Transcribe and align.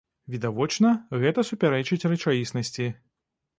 Відавочна, 0.35 0.93
гэта 1.25 1.45
супярэчыць 1.51 2.07
рэчаіснасці. 2.15 2.91